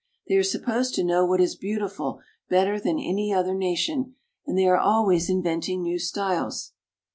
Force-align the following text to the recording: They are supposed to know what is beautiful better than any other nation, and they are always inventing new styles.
They 0.27 0.33
are 0.37 0.41
supposed 0.43 0.95
to 0.95 1.03
know 1.03 1.27
what 1.27 1.39
is 1.41 1.55
beautiful 1.55 2.21
better 2.49 2.79
than 2.79 2.97
any 2.97 3.31
other 3.31 3.53
nation, 3.53 4.15
and 4.47 4.57
they 4.57 4.65
are 4.65 4.79
always 4.79 5.29
inventing 5.29 5.83
new 5.83 5.99
styles. 5.99 6.73